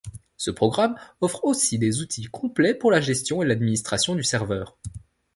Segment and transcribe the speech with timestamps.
[0.35, 4.79] Ce programme offre aussi des outils complets pour la gestion et l'administration du serveur.